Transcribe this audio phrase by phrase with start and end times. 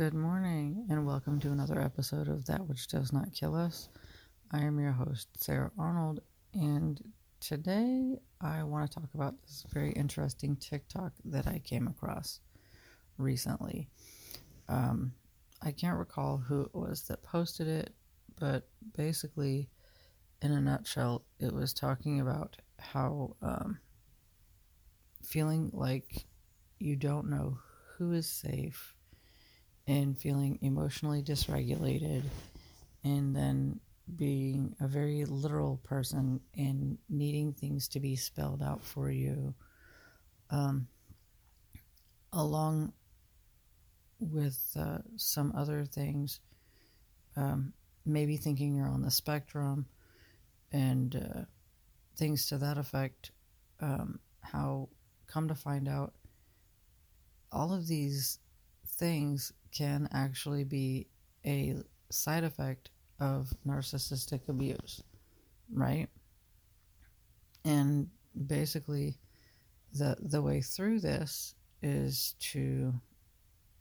[0.00, 3.90] Good morning, and welcome to another episode of That Which Does Not Kill Us.
[4.50, 6.20] I am your host, Sarah Arnold,
[6.54, 6.98] and
[7.38, 12.40] today I want to talk about this very interesting TikTok that I came across
[13.18, 13.90] recently.
[14.70, 15.12] Um,
[15.60, 17.92] I can't recall who it was that posted it,
[18.38, 19.68] but basically,
[20.40, 23.78] in a nutshell, it was talking about how um,
[25.22, 26.24] feeling like
[26.78, 27.58] you don't know
[27.98, 28.94] who is safe
[29.90, 32.22] and feeling emotionally dysregulated
[33.02, 33.80] and then
[34.16, 39.52] being a very literal person and needing things to be spelled out for you
[40.50, 40.86] um,
[42.32, 42.92] along
[44.20, 46.38] with uh, some other things
[47.36, 47.72] um,
[48.06, 49.86] maybe thinking you're on the spectrum
[50.70, 51.40] and uh,
[52.16, 53.32] things to that effect
[53.80, 54.88] um, how
[55.26, 56.12] come to find out
[57.50, 58.38] all of these
[58.86, 61.06] things can actually be
[61.46, 61.76] a
[62.10, 62.90] side effect
[63.20, 65.02] of narcissistic abuse,
[65.72, 66.08] right?
[67.64, 68.08] And
[68.46, 69.18] basically,
[69.92, 72.92] the the way through this is to,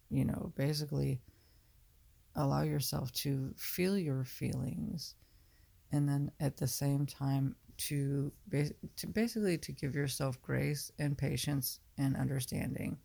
[0.09, 1.21] you know, basically
[2.35, 5.15] allow yourself to feel your feelings,
[5.91, 8.31] and then at the same time to
[8.97, 12.97] to basically to give yourself grace and patience and understanding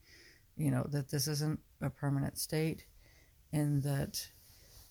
[0.57, 2.85] you know that this isn't a permanent state
[3.53, 4.29] and that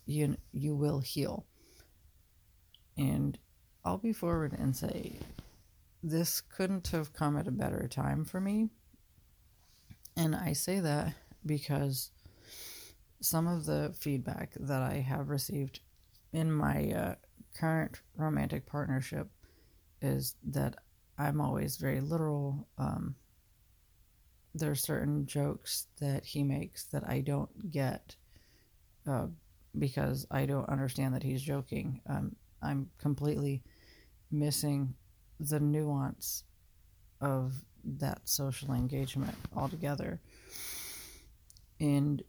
[0.05, 1.45] you you will heal.
[2.97, 3.37] And
[3.85, 5.13] i'll be forward and say
[6.01, 8.69] this couldn't have come at a better time for me.
[10.15, 11.13] And i say that
[11.45, 12.11] because
[13.19, 15.79] some of the feedback that i have received
[16.33, 17.15] in my uh,
[17.57, 19.27] current romantic partnership
[20.01, 20.75] is that
[21.17, 23.15] i'm always very literal um,
[24.55, 28.15] there's certain jokes that he makes that I don't get
[29.07, 29.27] uh,
[29.77, 32.01] because I don't understand that he's joking.
[32.07, 33.63] Um, I'm completely
[34.31, 34.93] missing
[35.39, 36.43] the nuance
[37.19, 37.53] of
[37.83, 40.21] that social engagement altogether.
[41.79, 42.21] And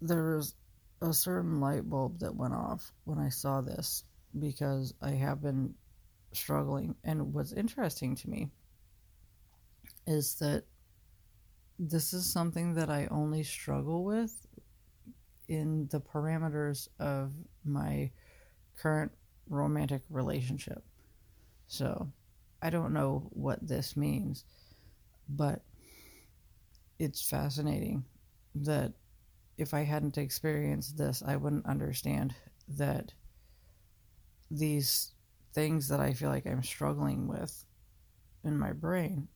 [0.00, 0.54] there was
[1.00, 4.04] a certain light bulb that went off when I saw this
[4.38, 5.74] because I have been
[6.32, 6.94] struggling.
[7.02, 8.50] And what's interesting to me
[10.06, 10.64] is that
[11.78, 14.46] this is something that I only struggle with
[15.48, 17.32] in the parameters of
[17.64, 18.10] my
[18.78, 19.12] current
[19.48, 20.82] romantic relationship.
[21.66, 22.08] So
[22.62, 24.44] I don't know what this means,
[25.28, 25.62] but
[26.98, 28.04] it's fascinating
[28.54, 28.92] that
[29.58, 32.34] if I hadn't experienced this, I wouldn't understand
[32.68, 33.12] that
[34.50, 35.12] these
[35.54, 37.64] things that I feel like I'm struggling with
[38.44, 39.28] in my brain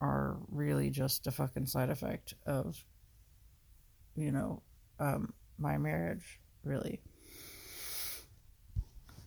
[0.00, 2.84] are really just a fucking side effect of,
[4.16, 4.62] you know,
[5.00, 7.00] um, my marriage, really.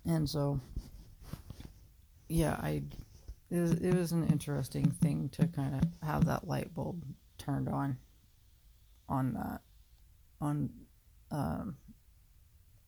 [0.06, 0.60] And so,
[2.30, 2.84] yeah, I,
[3.50, 7.04] it was, it was an interesting thing to kind of have that light bulb
[7.38, 7.98] turned on,
[9.10, 9.62] on that,
[10.40, 10.70] on,
[11.32, 11.76] um,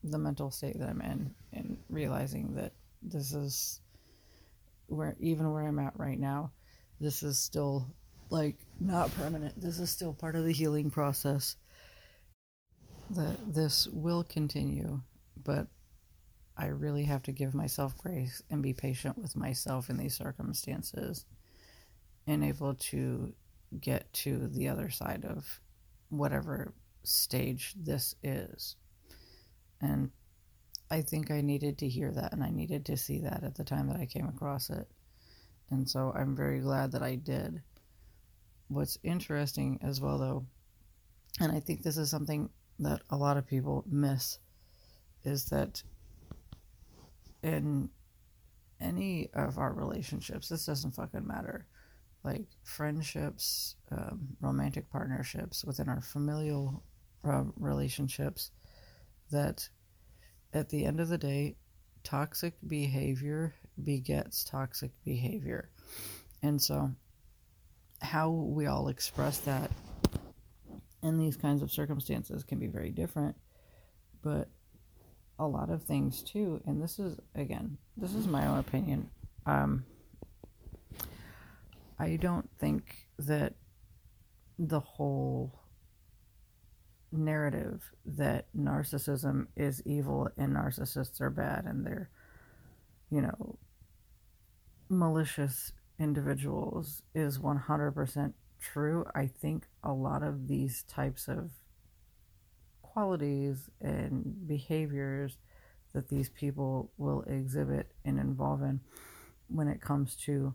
[0.02, 2.72] the mental state that I'm in, and realizing that
[3.02, 3.80] this is
[4.86, 6.52] where even where I'm at right now
[7.04, 7.86] this is still
[8.30, 9.60] like not permanent.
[9.60, 11.56] This is still part of the healing process.
[13.10, 15.02] That this will continue,
[15.44, 15.66] but
[16.56, 21.26] I really have to give myself grace and be patient with myself in these circumstances
[22.26, 23.34] and able to
[23.80, 25.60] get to the other side of
[26.08, 26.72] whatever
[27.02, 28.76] stage this is.
[29.80, 30.10] And
[30.90, 33.64] I think I needed to hear that and I needed to see that at the
[33.64, 34.88] time that I came across it.
[35.70, 37.62] And so I'm very glad that I did.
[38.68, 40.46] What's interesting as well, though,
[41.40, 42.48] and I think this is something
[42.78, 44.38] that a lot of people miss,
[45.24, 45.82] is that
[47.42, 47.90] in
[48.80, 51.66] any of our relationships, this doesn't fucking matter.
[52.22, 56.82] Like friendships, um, romantic partnerships, within our familial
[57.22, 58.50] uh, relationships,
[59.30, 59.68] that
[60.52, 61.56] at the end of the day,
[62.02, 65.70] toxic behavior begets toxic behavior.
[66.42, 66.90] And so,
[68.00, 69.70] how we all express that
[71.02, 73.36] in these kinds of circumstances can be very different.
[74.22, 74.48] But
[75.38, 79.10] a lot of things too, and this is, again, this is my own opinion.
[79.46, 79.84] Um,
[81.98, 83.54] I don't think that
[84.58, 85.60] the whole
[87.12, 92.10] narrative that narcissism is evil and narcissists are bad and they're,
[93.10, 93.58] you know,
[94.98, 99.04] malicious individuals is 100% true.
[99.14, 101.50] I think a lot of these types of
[102.82, 105.36] qualities and behaviors
[105.92, 108.80] that these people will exhibit and involve in
[109.48, 110.54] when it comes to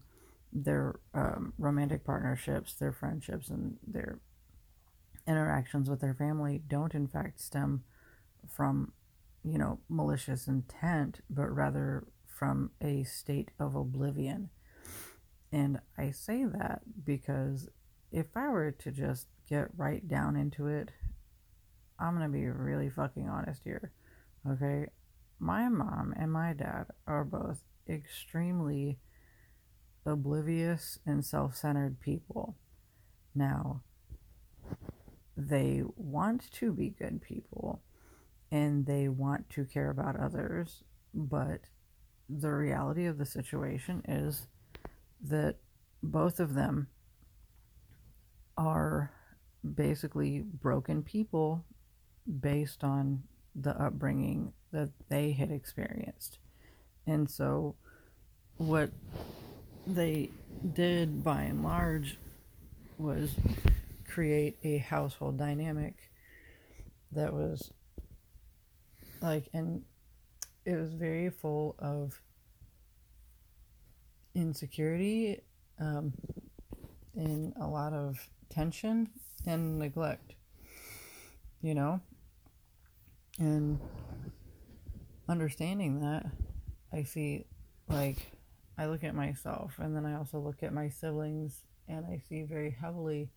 [0.51, 4.19] their um, romantic partnerships, their friendships, and their
[5.27, 7.83] interactions with their family don't, in fact, stem
[8.47, 8.91] from,
[9.43, 12.05] you know, malicious intent, but rather
[12.39, 14.49] from a state of oblivion.
[15.51, 17.67] And I say that because
[18.13, 20.89] if I were to just get right down into it,
[21.99, 23.91] I'm going to be really fucking honest here.
[24.49, 24.87] Okay?
[25.37, 27.59] My mom and my dad are both
[27.89, 28.99] extremely
[30.05, 32.55] oblivious and self centered people.
[33.35, 33.83] Now,
[35.35, 37.81] they want to be good people
[38.49, 40.83] and they want to care about others,
[41.13, 41.61] but
[42.29, 44.47] the reality of the situation is
[45.21, 45.55] that
[46.03, 46.87] both of them
[48.57, 49.11] are
[49.75, 51.65] basically broken people
[52.39, 53.23] based on
[53.55, 56.37] the upbringing that they had experienced.
[57.07, 57.75] And so,
[58.57, 58.91] what
[59.87, 60.29] they
[60.73, 62.17] did by and large
[62.97, 63.31] was
[64.07, 65.95] create a household dynamic
[67.11, 67.71] that was
[69.21, 69.83] like, and
[70.69, 72.21] it was very full of
[74.35, 75.41] insecurity
[75.79, 76.13] um,
[77.15, 79.09] and a lot of tension
[79.47, 80.35] and neglect,
[81.63, 81.99] you know?
[83.39, 83.79] And
[85.27, 86.27] understanding that,
[86.93, 87.45] I see,
[87.87, 88.31] like,
[88.77, 92.43] I look at myself and then I also look at my siblings and I see
[92.43, 93.31] very heavily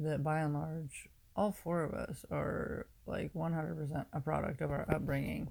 [0.00, 4.84] that by and large, all four of us are like 100% a product of our
[4.92, 5.48] upbringing.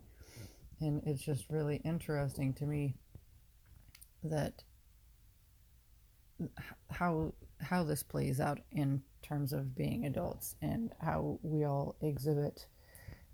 [0.81, 2.95] And it's just really interesting to me
[4.23, 4.63] that
[6.89, 12.65] how how this plays out in terms of being adults and how we all exhibit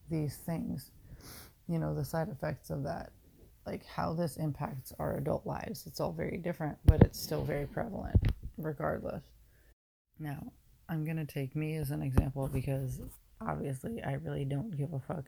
[0.09, 0.91] these things.
[1.67, 3.11] You know the side effects of that
[3.65, 5.85] like how this impacts our adult lives.
[5.87, 8.17] It's all very different but it's still very prevalent
[8.57, 9.23] regardless.
[10.19, 10.51] Now
[10.91, 12.99] i'm going to take me as an example because
[13.39, 15.25] obviously i really don't give a fuck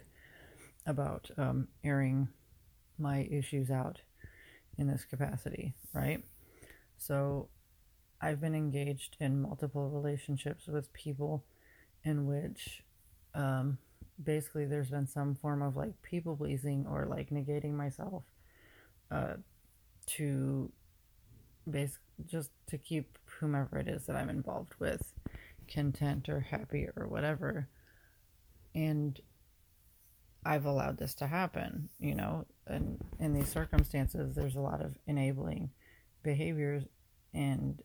[0.86, 2.28] about um, airing
[2.98, 4.02] my issues out
[4.78, 6.24] in this capacity right
[6.98, 7.50] so
[8.22, 11.44] I've been engaged in multiple relationships with people
[12.06, 12.84] in which
[13.36, 13.78] um,
[14.24, 18.24] basically there's been some form of like people pleasing or like negating myself
[19.12, 19.34] uh,
[20.06, 20.72] to
[21.70, 25.14] base just to keep whomever it is that I'm involved with
[25.68, 27.68] content or happy or whatever.
[28.76, 29.20] And
[30.46, 34.98] I've allowed this to happen, you know, and in these circumstances, there's a lot of
[35.08, 35.72] enabling
[36.24, 36.84] behaviors
[37.34, 37.82] and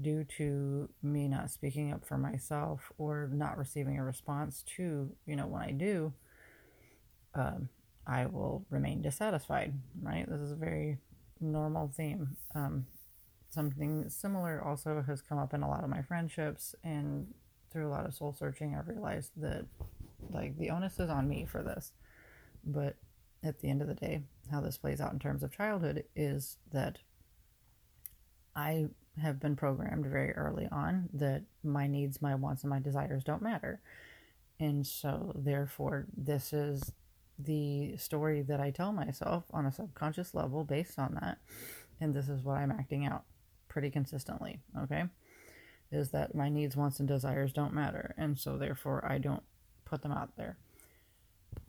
[0.00, 5.36] due to me not speaking up for myself or not receiving a response to, you
[5.36, 6.12] know, when I do,
[7.34, 7.68] um,
[8.06, 10.28] I will remain dissatisfied, right?
[10.28, 10.98] This is a very
[11.40, 12.36] normal theme.
[12.54, 12.86] Um,
[13.50, 17.26] something similar also has come up in a lot of my friendships, and
[17.70, 19.66] through a lot of soul searching, I've realized that,
[20.30, 21.92] like, the onus is on me for this.
[22.64, 22.96] But
[23.42, 26.56] at the end of the day, how this plays out in terms of childhood is
[26.72, 26.98] that
[28.56, 28.88] I
[29.20, 33.42] have been programmed very early on that my needs, my wants, and my desires don't
[33.42, 33.80] matter.
[34.60, 36.92] And so, therefore, this is
[37.38, 41.38] the story that I tell myself on a subconscious level based on that.
[42.00, 43.24] And this is what I'm acting out
[43.68, 45.04] pretty consistently, okay?
[45.92, 48.14] Is that my needs, wants, and desires don't matter.
[48.18, 49.44] And so, therefore, I don't
[49.88, 50.56] put them out there.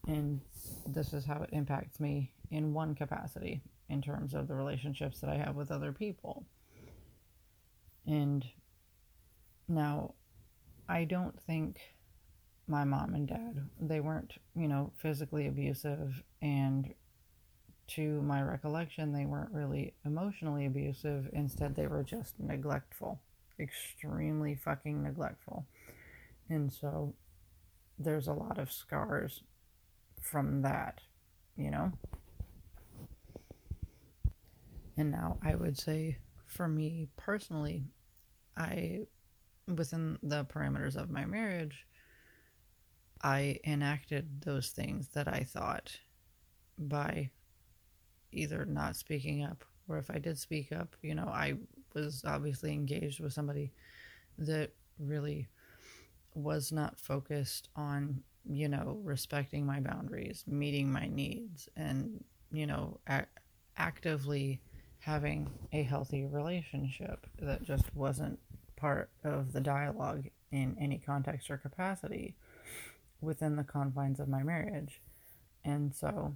[0.08, 0.42] And
[0.88, 5.30] this is how it impacts me in one capacity in terms of the relationships that
[5.30, 6.44] I have with other people.
[8.06, 8.46] And
[9.68, 10.14] now,
[10.88, 11.80] I don't think
[12.68, 16.24] my mom and dad, they weren't, you know, physically abusive.
[16.42, 16.94] And
[17.90, 21.30] to my recollection, they weren't really emotionally abusive.
[21.34, 23.20] Instead, they were just neglectful,
[23.60, 25.66] extremely fucking neglectful.
[26.50, 27.14] And so
[28.00, 29.44] there's a lot of scars
[30.22, 31.02] from that,
[31.56, 31.92] you know?
[34.98, 37.84] And now I would say for me personally,
[38.58, 39.02] I,
[39.68, 41.86] within the parameters of my marriage,
[43.22, 45.92] I enacted those things that I thought
[46.78, 47.30] by
[48.32, 51.56] either not speaking up or if I did speak up, you know, I
[51.94, 53.74] was obviously engaged with somebody
[54.38, 55.50] that really
[56.34, 63.00] was not focused on, you know, respecting my boundaries, meeting my needs, and, you know,
[63.78, 64.62] actively
[65.00, 68.40] having a healthy relationship that just wasn't
[68.76, 72.36] part of the dialogue in any context or capacity.
[73.22, 75.02] within the confines of my marriage.
[75.64, 76.36] And so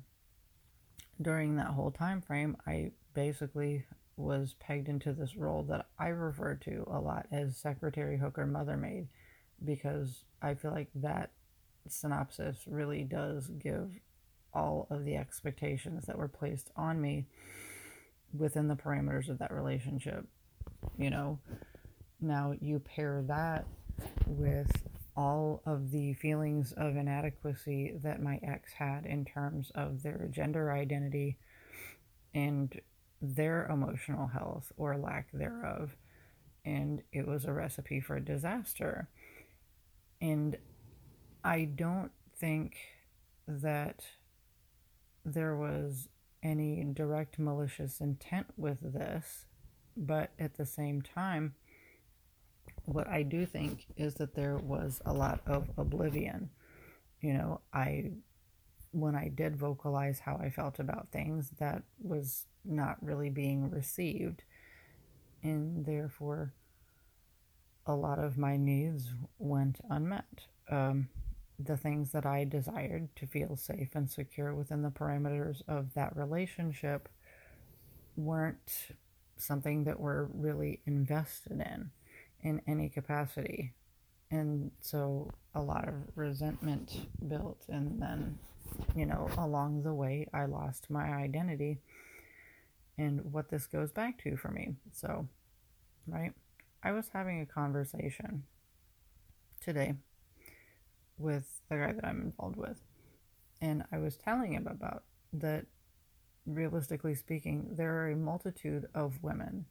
[1.21, 3.85] during that whole time frame, I basically
[4.17, 8.77] was pegged into this role that I refer to a lot as secretary, hooker, mother
[8.77, 9.07] maid,
[9.65, 11.31] because I feel like that
[11.87, 13.91] synopsis really does give
[14.53, 17.25] all of the expectations that were placed on me
[18.37, 20.25] within the parameters of that relationship.
[20.97, 21.39] You know,
[22.21, 23.65] now you pair that
[24.27, 24.71] with
[25.15, 30.71] all of the feelings of inadequacy that my ex had in terms of their gender
[30.71, 31.37] identity
[32.33, 32.81] and
[33.21, 35.95] their emotional health or lack thereof.
[36.65, 39.09] And it was a recipe for disaster.
[40.23, 40.57] And
[41.43, 42.77] I don't think
[43.45, 44.05] that
[45.25, 46.07] there was
[46.41, 49.43] any direct malicious intent with this,
[49.97, 51.55] but at the same time,
[52.85, 56.49] what I do think is that there was a lot of oblivion.
[57.19, 58.11] You know, I,
[58.91, 64.43] when I did vocalize how I felt about things, that was not really being received.
[65.43, 66.53] And therefore,
[67.85, 69.09] a lot of my needs
[69.39, 70.47] went unmet.
[70.69, 71.09] Um,
[71.59, 76.15] the things that I desired to feel safe and secure within the parameters of that
[76.15, 77.09] relationship
[78.15, 78.87] weren't
[79.37, 81.91] something that we're really invested in
[82.41, 83.73] in any capacity.
[84.31, 88.37] And so a lot of resentment built, and then,
[88.95, 91.79] you know, along the way, I lost my identity
[92.97, 94.75] and what this goes back to for me.
[94.91, 95.27] So,
[96.07, 96.33] right,
[96.83, 98.43] I was having a conversation
[99.61, 99.95] today
[101.17, 102.81] with the guy that I'm involved with,
[103.61, 105.65] and I was telling him about that.
[106.45, 109.65] Realistically speaking, there are a multitude of women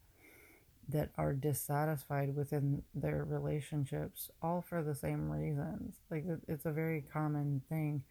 [0.88, 5.96] that are dissatisfied within their relationships, all for the same reasons.
[6.10, 8.04] Like, it's a very common thing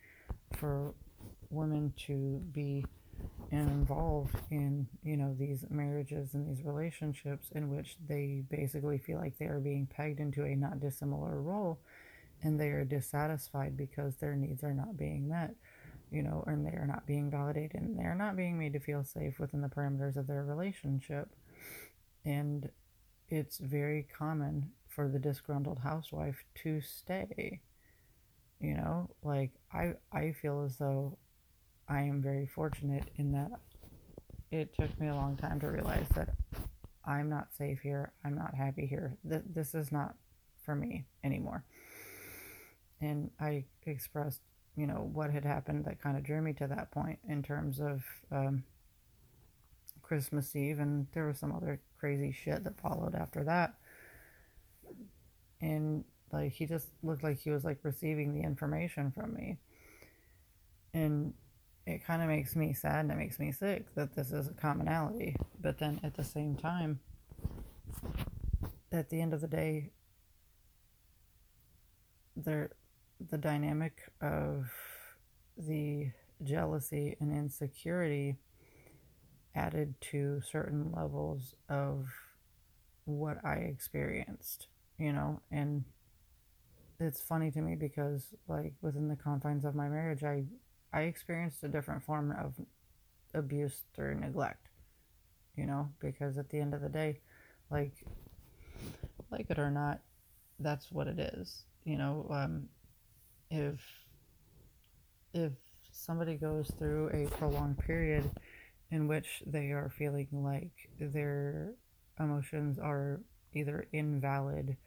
[0.58, 0.94] for
[1.50, 2.86] women to be
[3.52, 9.38] involved in, you know, these marriages and these relationships in which they basically feel like
[9.38, 11.80] they are being pegged into a not dissimilar role
[12.44, 15.56] and they are dissatisfied because their needs are not being met
[16.12, 18.80] you know, and they are not being validated and they are not being made to
[18.80, 21.30] feel safe within the parameters of their relationship.
[22.26, 22.70] And
[23.30, 27.62] it's very common for the disgruntled housewife to stay
[28.60, 29.10] you know?
[29.24, 31.18] Like i i feel as though
[31.92, 33.52] i am very fortunate in that
[34.52, 36.30] it took me a long time to realize that
[37.06, 40.16] i'm not safe here i'm not happy here Th- this is not
[40.66, 41.64] for me anymore
[43.02, 44.42] and i expressed
[44.78, 47.80] you know what had happened that kind of drew me to that point in terms
[47.80, 48.64] of um,
[50.12, 53.76] Christmas Eve, and there was some other crazy shit that followed after that.
[55.62, 59.58] And like he just looked like he was like receiving the information from me.
[60.94, 61.34] And
[61.86, 64.54] it kind of makes me sad and it makes me sick that this is a
[64.54, 65.36] commonality.
[65.60, 67.00] But then at the same time,
[68.92, 69.90] at the end of the day,
[72.36, 72.72] there
[73.30, 74.72] the dynamic of
[75.58, 76.12] the
[76.44, 78.38] jealousy and insecurity
[79.54, 82.08] added to certain levels of
[83.06, 85.84] what I experienced, you know, and
[87.00, 90.46] it's funny to me because like within the confines of my marriage I
[90.94, 92.54] I experienced a different form of
[93.34, 94.68] abuse through neglect.
[95.56, 97.20] You know, because at the end of the day,
[97.70, 97.94] like
[99.32, 100.00] like it or not,
[100.60, 101.64] that's what it is.
[101.84, 102.70] You know, um
[103.50, 103.80] if
[105.34, 105.52] if
[105.92, 108.30] somebody goes through a prolonged period
[108.92, 111.74] in which they are feeling like their
[112.20, 113.22] emotions are
[113.54, 114.78] either invalid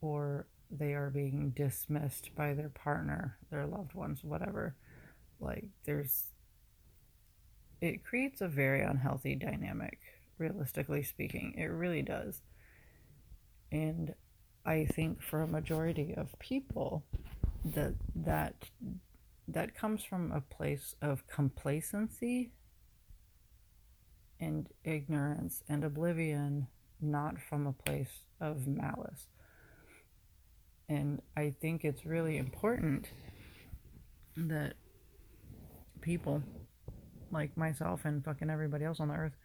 [0.00, 4.74] or they are being dismissed by their partner, their loved ones, whatever.
[5.40, 6.24] Like, there's.
[7.80, 9.98] It creates a very unhealthy dynamic,
[10.38, 11.54] realistically speaking.
[11.56, 12.42] It really does.
[13.72, 14.14] And
[14.66, 17.04] I think for a majority of people,
[17.64, 18.54] that that
[19.48, 22.52] that comes from a place of complacency
[24.38, 26.66] and ignorance and oblivion,
[27.00, 29.26] not from a place of malice.
[30.88, 33.08] And I think it's really important
[34.36, 34.74] that
[36.00, 36.42] people
[37.30, 39.36] like myself and fucking everybody else on the earth,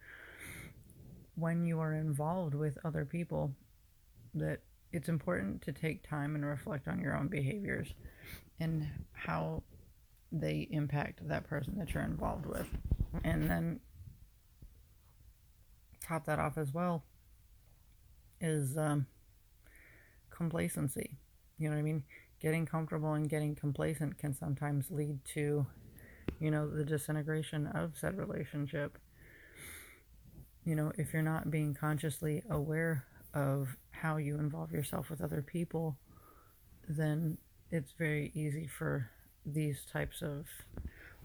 [1.34, 3.52] when you are involved with other people,
[4.34, 4.60] that
[4.92, 7.94] it's important to take time and reflect on your own behaviors
[8.60, 9.62] and how
[10.32, 12.66] they impact that person that you're involved with.
[13.24, 13.80] And then
[16.02, 17.04] top that off as well
[18.40, 19.06] is um,
[20.30, 21.18] complacency.
[21.58, 22.04] You know what I mean?
[22.40, 25.66] getting comfortable and getting complacent can sometimes lead to,
[26.40, 28.98] you know, the disintegration of said relationship.
[30.64, 33.04] You know, if you're not being consciously aware
[33.34, 35.96] of how you involve yourself with other people,
[36.88, 37.38] then
[37.70, 39.10] it's very easy for
[39.44, 40.46] these types of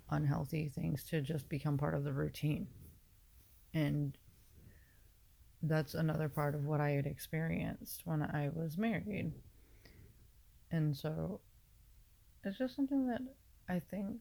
[0.10, 2.68] unhealthy things to just become part of the routine.
[3.74, 4.18] And
[5.64, 9.32] that's another part of what I had experienced when I was married.
[10.72, 11.40] And so
[12.44, 13.22] it's just something that
[13.70, 14.20] I think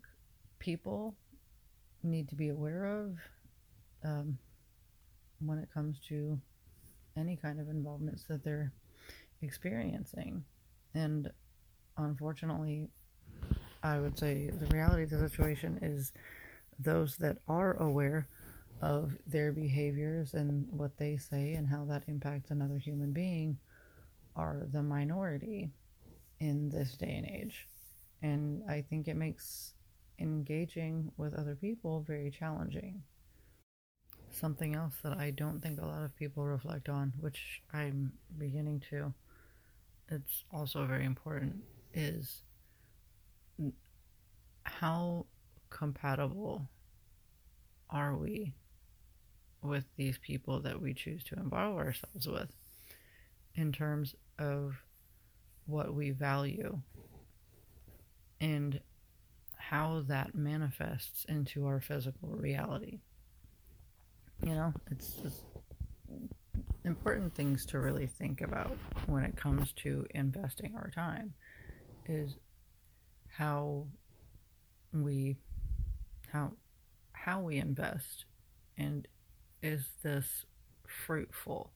[0.61, 1.17] people
[2.02, 3.17] need to be aware of
[4.05, 4.38] um,
[5.45, 6.38] when it comes to
[7.17, 8.73] any kind of involvements that they're
[9.43, 10.45] experiencing.
[10.95, 11.31] And
[11.97, 12.88] unfortunately,
[13.83, 16.12] I would say the reality of the situation is
[16.79, 18.29] those that are aware
[18.81, 23.59] of their behaviors and what they say and how that impacts another human being
[24.37, 25.71] are the minority
[26.38, 27.67] in this day and age.
[28.23, 29.75] And I think it makes
[30.20, 33.02] engaging with other people very challenging.
[34.30, 38.82] Something else that I don't think a lot of people reflect on, which I'm beginning
[38.90, 39.12] to,
[40.08, 41.56] it's also very important,
[41.94, 42.42] is
[44.64, 45.26] how
[45.68, 46.68] compatible
[47.88, 48.52] are we
[49.62, 52.52] with these people that we choose to involve ourselves with
[53.54, 54.74] in terms of
[55.66, 56.80] what we value
[58.40, 58.80] and
[59.70, 62.98] how that manifests into our physical reality.
[64.44, 65.44] You know, it's just
[66.84, 71.32] important things to really think about when it comes to investing our time
[72.06, 72.34] is
[73.28, 73.86] how
[74.92, 75.36] we
[76.32, 76.50] how
[77.12, 78.24] how we invest
[78.76, 79.06] and
[79.62, 80.46] is this
[81.06, 81.70] fruitful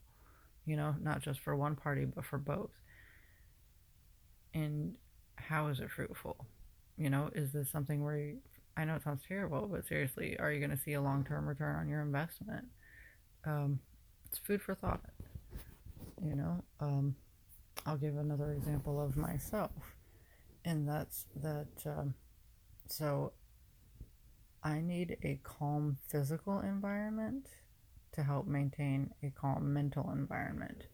[0.67, 2.73] you know not just for one party but for both
[4.53, 4.95] and
[5.37, 6.45] how is it fruitful
[6.97, 8.37] you know is this something where you,
[8.77, 11.77] i know it sounds terrible but seriously are you going to see a long-term return
[11.77, 12.67] on your investment
[13.47, 13.79] um,
[14.27, 15.03] it's food for thought
[16.25, 17.15] you know um,
[17.87, 19.73] i'll give another example of myself
[20.65, 22.15] and that's that um,
[22.89, 23.33] so
[24.65, 27.49] I need a calm physical environment
[28.13, 30.87] to help maintain a calm mental environment.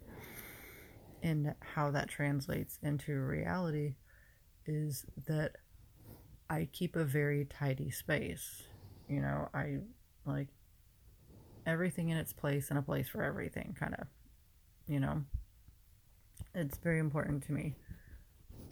[1.23, 3.95] And how that translates into reality
[4.67, 5.57] is that
[6.51, 8.65] I keep a very tidy space.
[9.09, 9.79] You know, I
[10.27, 10.49] like
[11.65, 14.09] everything in its place and a place for everything, kind of.
[14.89, 15.23] You know,
[16.55, 17.77] it's very important to me.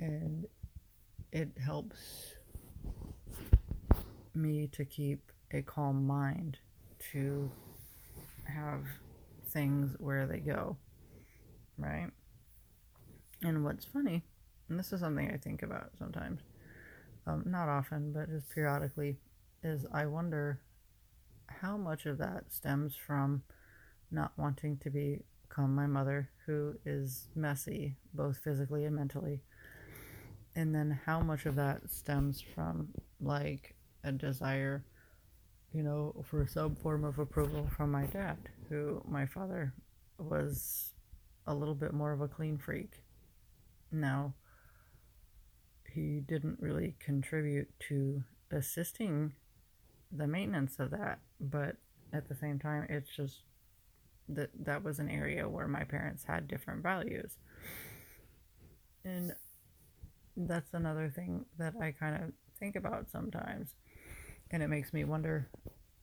[0.00, 0.46] And
[1.32, 2.34] it helps
[4.34, 6.58] me to keep a calm mind
[7.12, 7.48] to
[8.44, 8.84] have
[9.50, 10.76] things where they go,
[11.76, 12.10] right?
[13.42, 14.24] And what's funny,
[14.68, 16.40] and this is something I think about sometimes,
[17.28, 19.18] um, not often, but just periodically,
[19.62, 20.60] is I wonder
[21.46, 23.42] how much of that stems from
[24.10, 29.42] not wanting to become my mother, who is messy, both physically and mentally,
[30.56, 32.88] and then how much of that stems from
[33.20, 34.84] like a desire,
[35.72, 38.38] you know, for some form of approval from my dad,
[38.68, 39.74] who my father
[40.18, 40.94] was
[41.46, 43.02] a little bit more of a clean freak.
[43.92, 44.34] Now,
[45.92, 49.32] he didn't really contribute to assisting
[50.10, 51.76] the maintenance of that, but
[52.12, 53.42] at the same time, it's just
[54.28, 57.38] that that was an area where my parents had different values.
[59.04, 59.32] And
[60.36, 63.74] that's another thing that I kind of think about sometimes
[64.50, 65.48] and it makes me wonder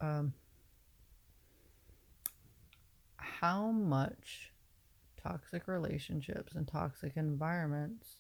[0.01, 0.33] um,
[3.17, 4.51] how much
[5.21, 8.17] toxic relationships and toxic environments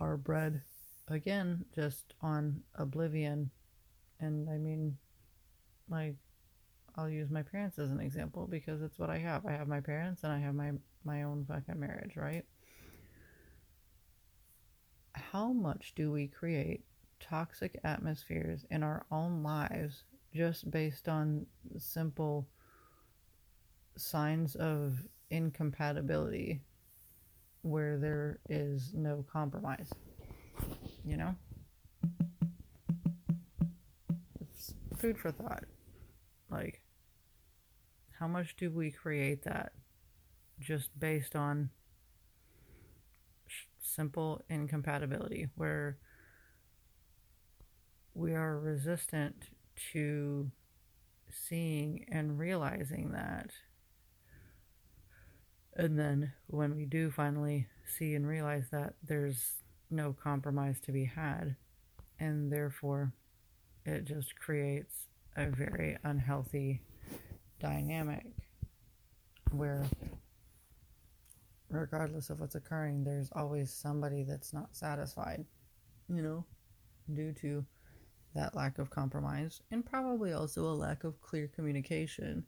[0.00, 0.62] are bred
[1.08, 3.50] again just on oblivion.
[4.20, 4.96] And i mean
[5.88, 6.16] like
[6.96, 9.46] i'll use my parents as an example because it's what i have.
[9.46, 10.72] I have my parents and i have my
[11.04, 12.44] my own fucking marriage right?
[15.14, 16.84] How much do we create
[17.20, 21.46] toxic atmospheres in our own lives just based on
[21.78, 22.48] simple
[23.96, 24.98] signs of
[25.30, 26.60] incompatibility
[27.62, 29.90] where there is no compromise.
[31.04, 31.34] You know?
[34.40, 35.64] It's food for thought.
[36.50, 36.82] Like,
[38.18, 39.72] how much do we create that
[40.58, 41.70] just based on
[43.80, 45.98] simple incompatibility where
[48.14, 49.48] we are resistant
[49.92, 50.50] to
[51.30, 53.50] seeing and realizing that.
[55.80, 61.06] And then when we do finally see and realize that, there's no compromise to be
[61.06, 61.56] had.
[62.18, 63.14] And therefore,
[63.86, 65.06] it just creates
[65.38, 66.82] a very unhealthy
[67.60, 68.26] dynamic
[69.52, 69.86] where,
[71.70, 75.46] regardless of what's occurring, there's always somebody that's not satisfied,
[76.10, 76.44] you know,
[77.14, 77.64] due to
[78.34, 82.44] that lack of compromise and probably also a lack of clear communication.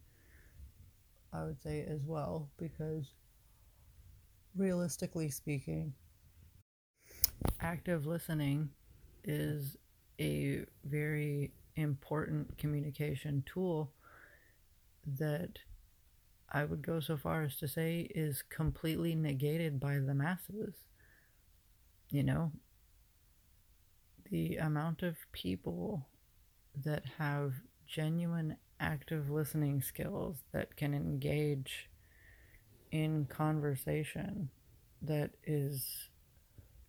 [1.33, 3.07] I would say as well, because
[4.57, 5.93] realistically speaking,
[7.61, 8.71] active listening
[9.25, 9.77] is
[10.21, 13.93] a very important communication tool
[15.19, 15.59] that
[16.51, 20.75] I would go so far as to say is completely negated by the masses.
[22.11, 22.53] You know,
[24.31, 26.07] the amount of people
[26.85, 27.55] that have
[27.87, 31.89] genuine active listening skills that can engage
[32.93, 34.49] in conversation
[35.03, 36.09] that is,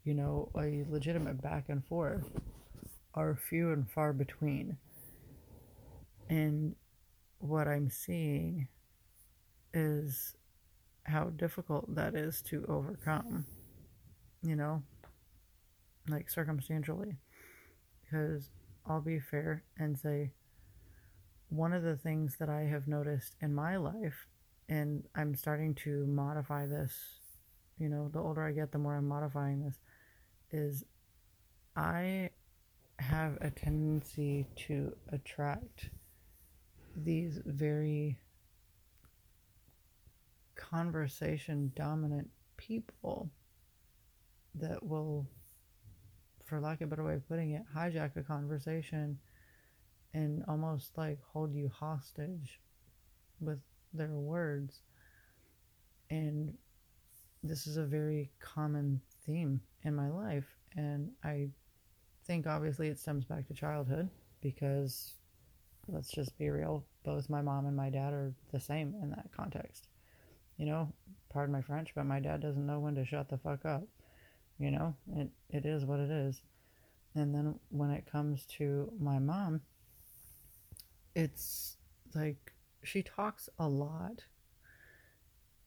[0.03, 2.29] you know, a legitimate back and forth
[3.15, 4.77] are few and far between.
[6.29, 6.75] And
[7.39, 8.67] what I'm seeing
[9.73, 10.35] is
[11.05, 13.45] how difficult that is to overcome,
[14.43, 14.83] you know,
[16.07, 17.15] like circumstantially.
[18.03, 18.49] Because
[18.85, 20.31] I'll be fair and say,
[21.49, 24.27] one of the things that I have noticed in my life,
[24.69, 26.93] and I'm starting to modify this,
[27.77, 29.79] you know, the older I get, the more I'm modifying this,
[30.51, 30.83] is
[31.75, 32.29] I
[32.99, 35.89] have a tendency to attract
[36.95, 38.19] these very
[40.55, 43.29] conversation dominant people
[44.55, 45.27] that will,
[46.45, 49.17] for lack of a better way of putting it, hijack a conversation
[50.13, 52.59] and almost like hold you hostage
[53.39, 53.59] with
[53.93, 54.81] their words.
[56.09, 56.53] And
[57.43, 60.47] this is a very common theme in my life.
[60.75, 61.49] And I
[62.25, 64.09] think obviously it stems back to childhood
[64.41, 65.13] because
[65.87, 69.29] let's just be real, both my mom and my dad are the same in that
[69.35, 69.87] context.
[70.57, 70.93] You know,
[71.29, 73.83] pardon my French, but my dad doesn't know when to shut the fuck up.
[74.59, 76.41] You know, it, it is what it is.
[77.15, 79.61] And then when it comes to my mom,
[81.15, 81.77] it's
[82.15, 82.52] like
[82.83, 84.23] she talks a lot.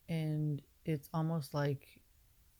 [0.08, 2.00] And it's almost like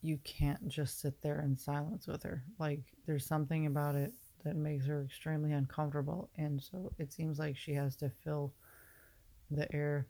[0.02, 2.42] you can't just sit there in silence with her.
[2.58, 4.12] Like, there's something about it
[4.44, 6.30] that makes her extremely uncomfortable.
[6.36, 8.52] And so it seems like she has to fill
[9.50, 10.06] the air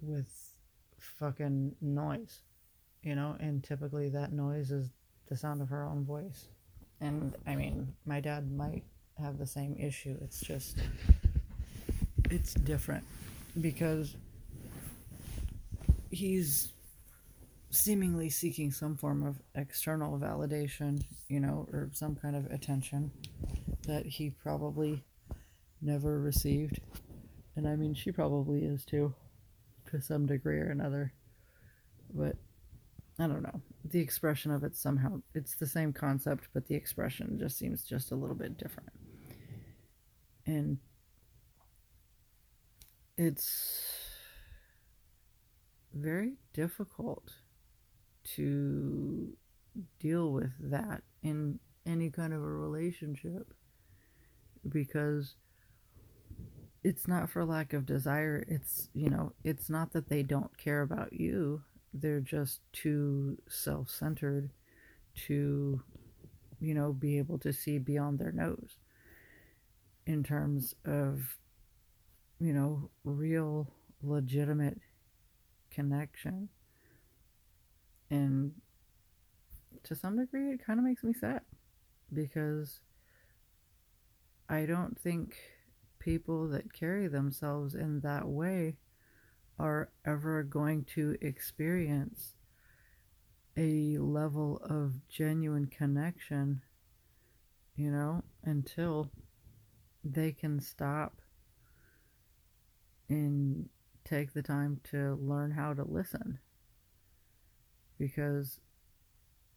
[0.00, 0.54] with
[0.98, 2.40] fucking noise,
[3.02, 3.36] you know?
[3.40, 4.90] And typically that noise is
[5.28, 6.48] the sound of her own voice.
[7.00, 8.84] And I mean, my dad might
[9.18, 10.16] have the same issue.
[10.22, 10.78] It's just,
[12.30, 13.04] it's different
[13.58, 14.16] because
[16.10, 16.72] he's
[17.70, 23.10] seemingly seeking some form of external validation, you know, or some kind of attention
[23.86, 25.02] that he probably
[25.80, 26.80] never received.
[27.56, 29.14] And I mean, she probably is too,
[29.90, 31.12] to some degree or another.
[32.12, 32.36] But
[33.18, 33.60] I don't know.
[33.84, 38.10] The expression of it somehow, it's the same concept, but the expression just seems just
[38.10, 38.90] a little bit different.
[40.46, 40.78] And
[43.20, 43.84] it's
[45.92, 47.34] very difficult
[48.24, 49.36] to
[49.98, 53.52] deal with that in any kind of a relationship
[54.70, 55.34] because
[56.82, 58.42] it's not for lack of desire.
[58.48, 61.60] It's you know it's not that they don't care about you.
[61.92, 64.48] They're just too self-centered
[65.26, 65.82] to
[66.58, 68.78] you know be able to see beyond their nose
[70.06, 71.36] in terms of
[72.40, 73.68] you know real
[74.02, 74.80] legitimate
[75.70, 76.48] connection.
[78.10, 78.52] And
[79.84, 81.42] to some degree, it kind of makes me sad
[82.12, 82.80] because
[84.48, 85.36] I don't think
[85.98, 88.76] people that carry themselves in that way
[89.58, 92.34] are ever going to experience
[93.56, 96.62] a level of genuine connection,
[97.76, 99.10] you know, until
[100.02, 101.20] they can stop
[103.10, 103.68] and
[104.04, 106.38] take the time to learn how to listen
[107.98, 108.60] because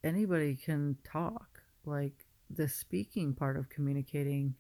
[0.04, 1.62] anybody can talk.
[1.86, 4.56] Like the speaking part of communicating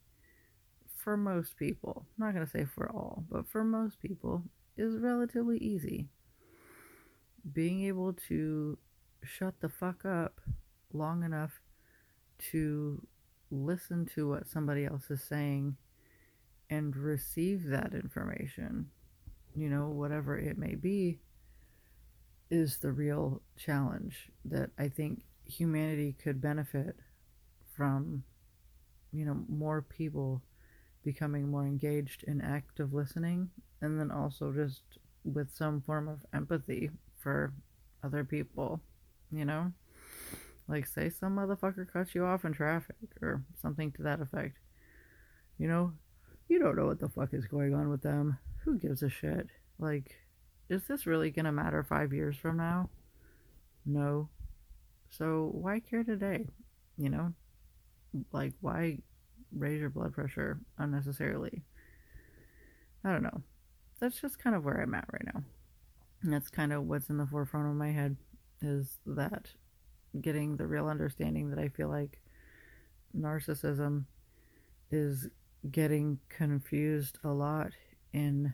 [0.95, 4.43] for most people, I'm not going to say for all, but for most people,
[4.77, 6.07] is relatively easy.
[7.53, 8.77] Being able to
[9.23, 10.39] shut the fuck up
[10.93, 11.61] long enough
[12.51, 13.01] to
[13.51, 15.75] listen to what somebody else is saying
[16.73, 18.89] and receive that information,
[19.55, 21.19] you know, whatever it may be,
[22.49, 26.95] is the real challenge that I think humanity could benefit
[27.75, 28.23] from,
[29.11, 30.41] you know, more people
[31.03, 33.49] becoming more engaged in active listening
[33.81, 34.81] and then also just
[35.23, 37.53] with some form of empathy for
[38.03, 38.81] other people,
[39.31, 39.71] you know?
[40.67, 44.57] Like, say some motherfucker cuts you off in traffic or something to that effect.
[45.59, 45.93] You know,
[46.47, 48.37] you don't know what the fuck is going on with them.
[48.63, 49.47] Who gives a shit?
[49.79, 50.15] Like,
[50.69, 52.89] is this really gonna matter five years from now?
[53.85, 54.29] No.
[55.09, 56.47] So, why care today?
[56.97, 57.33] You know?
[58.31, 58.99] Like, why
[59.51, 61.63] raise your blood pressure unnecessarily?
[63.03, 63.41] I don't know.
[63.99, 65.43] That's just kind of where I'm at right now.
[66.21, 68.15] And that's kind of what's in the forefront of my head
[68.61, 69.49] is that
[70.21, 72.21] getting the real understanding that I feel like
[73.17, 74.05] narcissism
[74.89, 75.27] is
[75.71, 77.71] getting confused a lot
[78.11, 78.53] in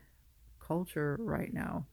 [0.59, 1.85] culture right now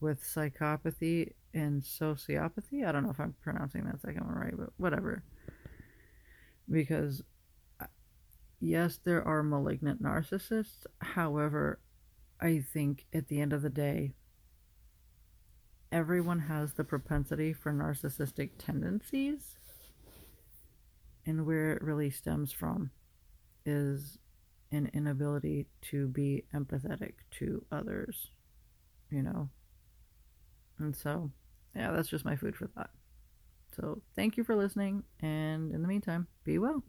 [0.00, 2.86] with psychopathy and sociopathy.
[2.86, 5.22] I don't know if I'm pronouncing that second one right, but whatever.
[6.70, 7.22] Because,
[7.80, 7.86] uh,
[8.60, 10.86] yes, there are malignant narcissists.
[11.00, 11.78] However,
[12.40, 14.14] I think at the end of the day,
[15.92, 19.58] everyone has the propensity for narcissistic tendencies.
[21.26, 22.90] And where it really stems from
[23.64, 24.18] is
[24.72, 28.30] an inability to be empathetic to others,
[29.10, 29.48] you know?
[30.78, 31.30] And so,
[31.74, 32.90] yeah, that's just my food for thought.
[33.76, 36.82] So, thank you for listening, and in the meantime, be well.